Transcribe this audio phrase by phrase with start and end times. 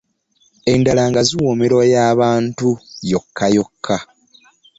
[0.73, 2.69] Endala nga ziwoomerwa ya bantu
[3.11, 3.95] yokka yokka.